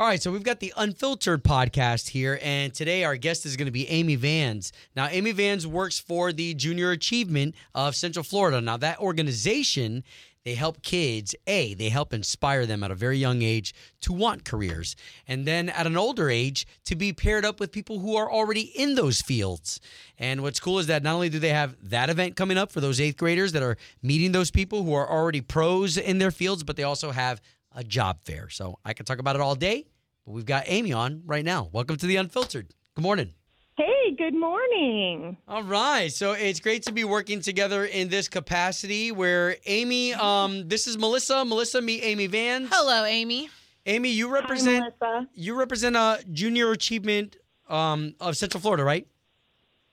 [0.00, 3.66] All right, so we've got the Unfiltered podcast here, and today our guest is going
[3.66, 4.70] to be Amy Vans.
[4.94, 8.60] Now, Amy Vans works for the Junior Achievement of Central Florida.
[8.60, 10.04] Now, that organization,
[10.44, 14.44] they help kids, A, they help inspire them at a very young age to want
[14.44, 14.94] careers,
[15.26, 18.70] and then at an older age to be paired up with people who are already
[18.76, 19.80] in those fields.
[20.16, 22.80] And what's cool is that not only do they have that event coming up for
[22.80, 26.62] those eighth graders that are meeting those people who are already pros in their fields,
[26.62, 27.40] but they also have
[27.72, 28.48] a job fair.
[28.48, 29.86] So I could talk about it all day,
[30.28, 31.68] we've got Amy on right now.
[31.72, 32.74] Welcome to the Unfiltered.
[32.94, 33.34] Good morning.
[33.76, 35.36] Hey, good morning.
[35.46, 36.12] All right.
[36.12, 40.98] So it's great to be working together in this capacity where Amy, um, this is
[40.98, 41.44] Melissa.
[41.44, 42.68] Melissa, meet Amy Vans.
[42.72, 43.48] Hello, Amy.
[43.86, 47.36] Amy, you represent Hi, you represent a junior achievement
[47.68, 49.06] um, of Central Florida, right?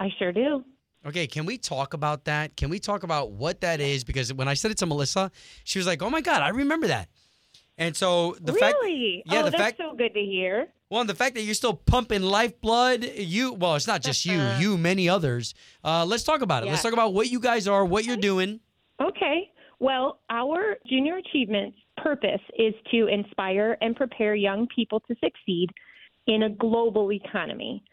[0.00, 0.64] I sure do.
[1.06, 2.56] Okay, can we talk about that?
[2.56, 4.04] Can we talk about what that is?
[4.04, 5.30] Because when I said it to Melissa,
[5.64, 7.08] she was like, "Oh my god, I remember that."
[7.78, 9.22] And so the fact, really?
[9.24, 10.66] yeah, oh, the that's fact, so good to hear.
[10.90, 14.42] well, and the fact that you're still pumping lifeblood, you, well, it's not just you,
[14.58, 15.54] you, many others.
[15.84, 16.66] Uh, let's talk about it.
[16.66, 18.60] Let's talk about what you guys are, what you're doing.
[19.00, 19.52] Okay.
[19.78, 25.68] Well, our Junior Achievement purpose is to inspire and prepare young people to succeed
[26.26, 27.84] in a global economy.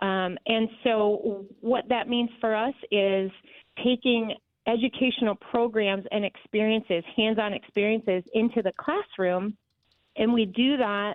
[0.00, 3.30] Um, and so, what that means for us is
[3.84, 4.34] taking
[4.66, 9.56] educational programs and experiences, hands on experiences, into the classroom.
[10.16, 11.14] And we do that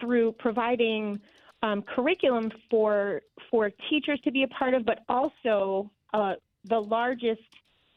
[0.00, 1.20] through providing
[1.62, 7.42] um, curriculum for for teachers to be a part of, but also uh, the largest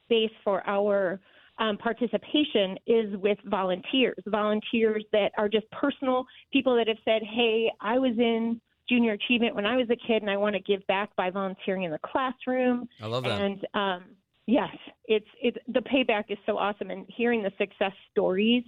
[0.09, 1.19] base for our
[1.57, 4.17] um, participation is with volunteers.
[4.27, 9.55] Volunteers that are just personal people that have said, "Hey, I was in junior achievement
[9.55, 11.99] when I was a kid, and I want to give back by volunteering in the
[11.99, 13.41] classroom." I love that.
[13.41, 14.03] And um,
[14.47, 14.75] yes,
[15.05, 18.63] it's it's the payback is so awesome, and hearing the success stories,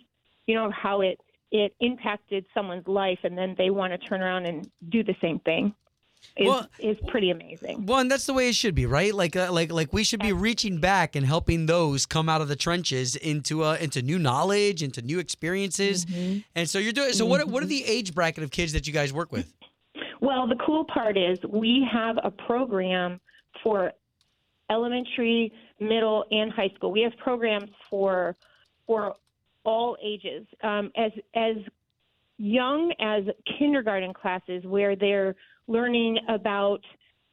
[0.45, 1.19] you know how it
[1.51, 5.39] it impacted someone's life, and then they want to turn around and do the same
[5.39, 5.73] thing.
[6.35, 7.85] Is, Well- is pretty amazing.
[7.85, 9.13] Well, and that's the way it should be, right?
[9.13, 12.47] Like, uh, like, like we should be reaching back and helping those come out of
[12.47, 16.05] the trenches into uh, into new knowledge, into new experiences.
[16.55, 17.13] And so you're doing.
[17.13, 17.47] So what?
[17.47, 19.53] What are the age bracket of kids that you guys work with?
[20.19, 23.19] Well, the cool part is we have a program
[23.61, 23.91] for
[24.69, 26.91] elementary, middle, and high school.
[26.91, 28.35] We have programs for
[28.85, 29.15] for
[29.63, 31.57] all ages, um, as as
[32.37, 33.23] young as
[33.57, 35.35] kindergarten classes, where they're
[35.67, 36.81] learning about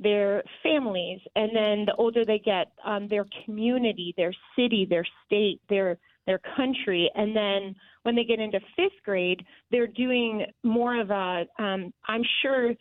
[0.00, 5.60] their families, and then the older they get, um, their community, their city, their state,
[5.68, 11.10] their their country, and then when they get into fifth grade, they're doing more of
[11.10, 11.46] a.
[11.58, 12.74] Um, I'm sure.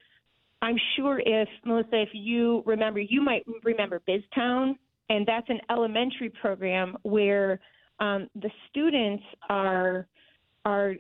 [0.64, 4.76] I'm sure if Melissa, if you remember, you might remember BizTown,
[5.10, 7.60] and that's an elementary program where
[8.00, 10.08] um, the students are
[10.64, 10.96] are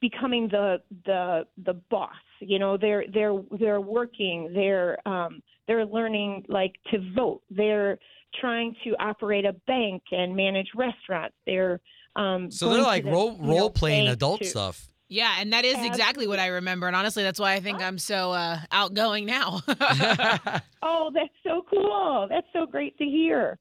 [0.00, 2.10] becoming the the the boss.
[2.40, 4.50] You know, they're they're they're working.
[4.52, 7.42] They're um, they're learning like to vote.
[7.50, 7.98] They're
[8.40, 11.36] trying to operate a bank and manage restaurants.
[11.46, 11.80] They're
[12.16, 14.88] um, So they're like the, role you know, role playing adult to- stuff.
[15.12, 16.86] Yeah, and that is exactly what I remember.
[16.86, 19.60] And honestly, that's why I think I'm so uh, outgoing now.
[20.84, 22.26] Oh, that's so cool.
[22.28, 23.56] That's so great to hear.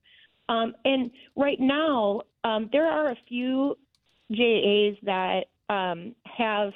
[0.49, 3.77] Um, and right now, um, there are a few
[4.31, 6.71] JAs that um, have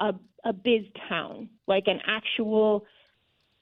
[0.00, 0.14] a,
[0.44, 2.86] a biz town, like an actual,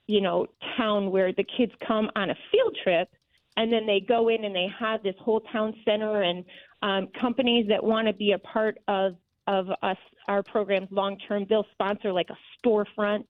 [0.07, 0.47] you know,
[0.77, 3.09] town where the kids come on a field trip
[3.57, 6.45] and then they go in and they have this whole town center and
[6.83, 9.17] um, companies that want to be a part of
[9.47, 9.97] of us
[10.29, 13.27] our programs long term they'll sponsor like a storefront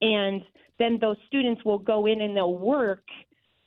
[0.00, 0.42] and
[0.78, 3.04] then those students will go in and they'll work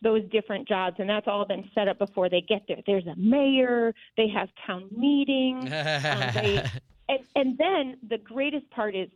[0.02, 3.16] those different jobs and that's all been set up before they get there there's a
[3.16, 6.64] mayor they have town meetings um, they,
[7.10, 9.10] and, and then the greatest part is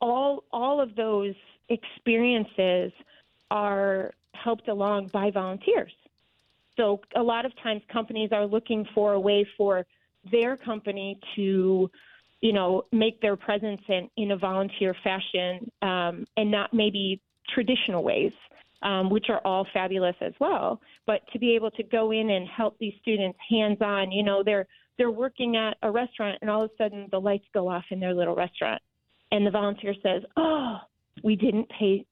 [0.00, 1.34] all all of those
[1.68, 2.92] experiences
[3.50, 5.92] are helped along by volunteers.
[6.76, 9.84] So a lot of times companies are looking for a way for
[10.30, 11.90] their company to,
[12.40, 18.02] you know, make their presence in, in a volunteer fashion um, and not maybe traditional
[18.02, 18.32] ways,
[18.82, 20.80] um, which are all fabulous as well.
[21.06, 24.42] But to be able to go in and help these students hands on, you know,
[24.42, 24.66] they're
[24.98, 28.00] they're working at a restaurant and all of a sudden the lights go off in
[28.00, 28.82] their little restaurant
[29.30, 30.78] and the volunteer says, "Oh,
[31.22, 32.04] we didn't pay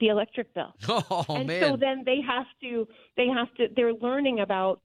[0.00, 1.62] the electric bill." Oh and man.
[1.62, 4.80] so then they have to they have to they're learning about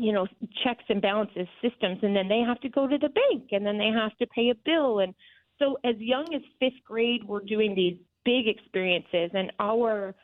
[0.00, 0.26] you know
[0.64, 3.78] checks and balances systems and then they have to go to the bank and then
[3.78, 5.00] they have to pay a bill.
[5.00, 5.14] And
[5.58, 10.14] so as young as fifth grade we're doing these big experiences and our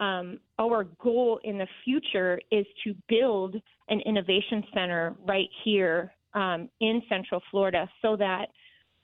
[0.00, 3.56] um, our goal in the future is to build
[3.88, 8.46] an innovation center right here um, in central florida so that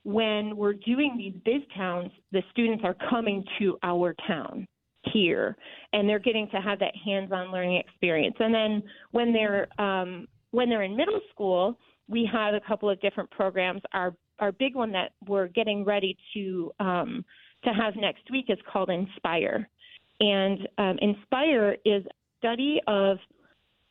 [0.05, 4.67] when we're doing these biz towns the students are coming to our town
[5.13, 5.57] here
[5.93, 8.37] and they're getting to have that hands-on learning experience.
[8.39, 11.77] And then when they're um, when they're in middle school
[12.09, 13.83] we have a couple of different programs.
[13.93, 17.25] Our our big one that we're getting ready to um,
[17.65, 19.69] to have next week is called inspire.
[20.21, 22.05] And um, inspire is
[22.39, 23.19] study of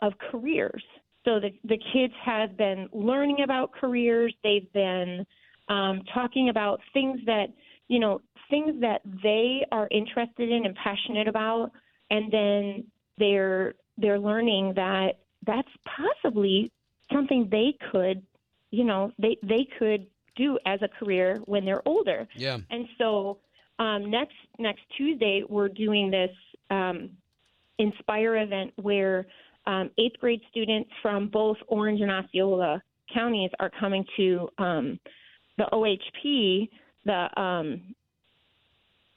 [0.01, 0.83] of careers.
[1.25, 4.33] So the the kids have been learning about careers.
[4.43, 5.25] They've been
[5.69, 7.47] um, talking about things that
[7.87, 11.71] you know things that they are interested in and passionate about
[12.09, 12.85] and then
[13.17, 16.71] they're they're learning that that's possibly
[17.11, 18.21] something they could
[18.71, 22.57] you know they they could do as a career when they're older yeah.
[22.71, 23.39] and so
[23.79, 26.31] um, next next Tuesday we're doing this
[26.69, 27.09] um,
[27.79, 29.25] Inspire event where
[29.65, 32.81] um, eighth grade students from both Orange and Osceola
[33.13, 34.99] counties are coming to um,
[35.57, 36.69] the OHP,
[37.05, 37.95] the um,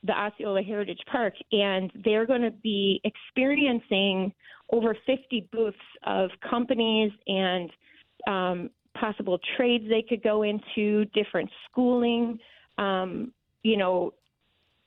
[0.06, 4.32] the Osceola Heritage Park, and they're going to be experiencing
[4.70, 7.70] over 50 booths of companies and
[8.26, 12.38] um, possible trades they could go into, different schooling,
[12.79, 13.32] um,
[13.62, 14.12] you know,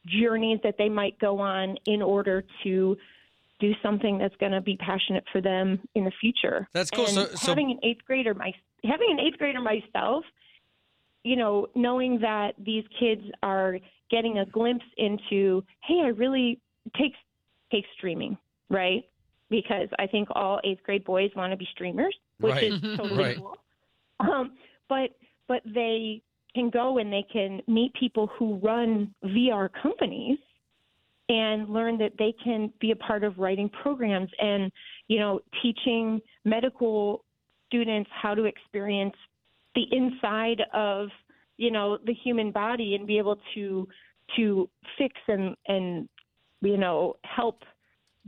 [0.05, 2.97] journeys that they might go on in order to
[3.59, 6.67] do something that's going to be passionate for them in the future.
[6.73, 7.05] That's cool.
[7.07, 10.23] So- so- having an eighth grader, my having an eighth grader myself,
[11.23, 13.77] you know, knowing that these kids are
[14.09, 16.59] getting a glimpse into, hey, I really
[16.97, 17.13] take
[17.71, 18.37] take streaming,
[18.69, 19.03] right?
[19.49, 22.73] Because I think all eighth grade boys want to be streamers, which Right.
[22.73, 23.37] is totally Right.
[23.37, 23.57] cool.
[24.19, 24.53] Um,
[24.87, 25.11] but
[25.47, 26.21] but they
[26.55, 30.39] can go and they can meet people who run VR companies
[31.29, 34.71] and learn that they can be a part of writing programs and
[35.07, 37.23] you know teaching medical
[37.67, 39.15] students how to experience
[39.75, 41.09] the inside of
[41.59, 43.87] you know the human body and be able to
[44.35, 46.07] to fix and and
[46.61, 47.63] you know help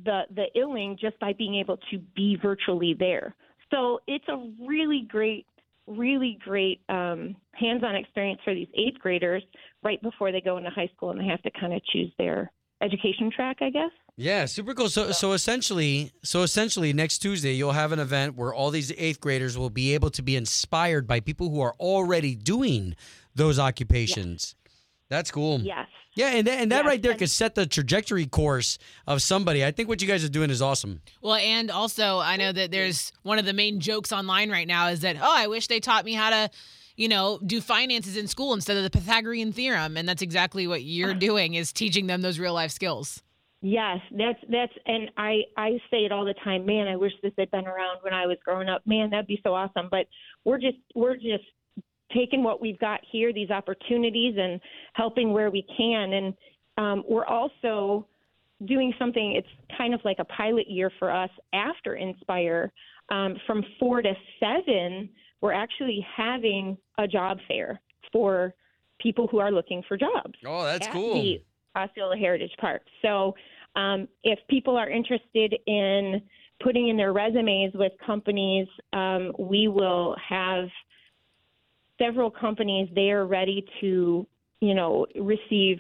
[0.03, 3.33] the the illing just by being able to be virtually there
[3.71, 5.47] so it's a really great
[5.87, 9.43] really great um, hands-on experience for these eighth graders
[9.81, 12.51] right before they go into high school and they have to kind of choose their
[12.81, 14.89] education track i guess Yeah, super cool.
[14.89, 19.19] So, so essentially, so essentially, next Tuesday you'll have an event where all these eighth
[19.19, 22.95] graders will be able to be inspired by people who are already doing
[23.35, 24.55] those occupations.
[25.09, 25.59] That's cool.
[25.61, 28.77] yes Yeah, and that, and that Yes, right there and- could set the trajectory course
[29.07, 29.63] of somebody.
[29.65, 31.01] I think what you guys are doing is awesome.
[31.21, 34.87] Well, and also I know that there's one of the main jokes online right now
[34.87, 36.49] is that oh, I wish they taught me how to,
[36.95, 40.83] you know, do finances in school instead of the Pythagorean theorem, and that's exactly what
[40.83, 43.21] you're doing is teaching them those real life skills.
[43.63, 46.65] Yes, that's that's and I I say it all the time.
[46.65, 48.81] Man, I wish this had been around when I was growing up.
[48.87, 49.87] Man, that'd be so awesome.
[49.91, 50.07] But
[50.45, 51.43] we're just we're just
[52.13, 54.59] taking what we've got here, these opportunities, and
[54.93, 56.13] helping where we can.
[56.13, 56.33] And
[56.77, 58.07] um, we're also
[58.65, 59.33] doing something.
[59.33, 59.47] It's
[59.77, 62.71] kind of like a pilot year for us after Inspire.
[63.09, 65.09] Um, from four to seven,
[65.41, 67.81] we're actually having a job fair
[68.11, 68.53] for
[68.99, 71.15] people who are looking for jobs Oh, that's at cool.
[71.15, 71.41] the
[71.75, 72.83] Osceola Heritage Park.
[73.01, 73.33] So,
[73.75, 76.21] um, if people are interested in
[76.61, 80.67] putting in their resumes with companies, um, we will have
[82.01, 84.25] several companies they are ready to,
[84.59, 85.77] you know, receive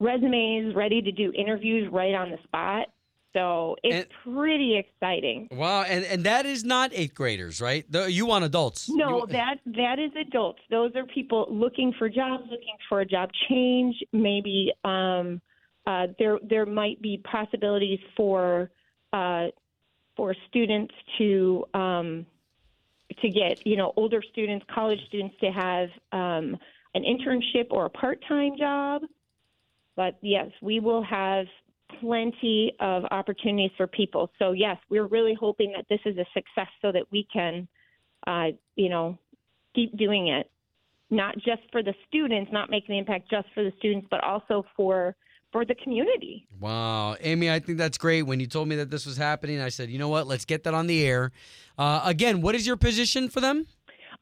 [0.00, 2.88] resumes, ready to do interviews right on the spot.
[3.32, 5.48] So it's pretty exciting.
[5.52, 7.84] Wow, and and that is not eighth graders, right?
[7.90, 8.88] The, you want adults?
[8.88, 10.60] No, You- that that is adults.
[10.70, 13.94] Those are people looking for jobs, looking for a job change.
[14.12, 15.42] Maybe um,
[15.86, 18.70] uh, there there might be possibilities for
[19.12, 19.48] uh,
[20.16, 22.24] for students to um,
[23.22, 26.56] to get you know older students, college students to have um,
[26.94, 29.02] an internship or a part time job.
[29.96, 31.46] But yes, we will have
[32.00, 34.30] plenty of opportunities for people.
[34.38, 37.66] So yes, we're really hoping that this is a success so that we can
[38.26, 39.18] uh, you know,
[39.74, 40.50] keep doing it,
[41.10, 44.64] not just for the students, not making the impact just for the students, but also
[44.76, 45.14] for
[45.56, 46.46] for the community.
[46.60, 48.24] Wow, Amy, I think that's great.
[48.24, 50.26] When you told me that this was happening, I said, you know what?
[50.26, 51.32] Let's get that on the air.
[51.78, 53.66] Uh, again, what is your position for them?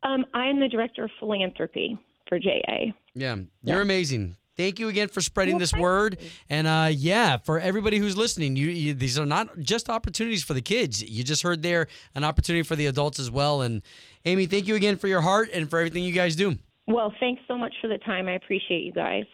[0.05, 1.99] Um, I am the director of philanthropy
[2.29, 2.93] for JA.
[3.17, 3.83] Yeah, you're Yeah.
[3.83, 4.37] amazing.
[4.57, 6.19] Thank you again for spreading Well, this word.
[6.21, 6.29] you.
[6.49, 10.55] And uh, yeah, for everybody who's listening, you, you these are not just opportunities for
[10.55, 11.03] the kids.
[11.03, 13.61] You just heard there an opportunity for the adults as well.
[13.63, 13.83] And
[14.25, 16.55] Amy, thank you again for your heart and for everything you guys do.
[16.87, 18.29] Well, thanks so much for the time.
[18.29, 19.25] I appreciate you guys.